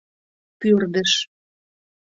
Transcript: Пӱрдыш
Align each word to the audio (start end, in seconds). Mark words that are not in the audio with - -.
Пӱрдыш 0.59 1.11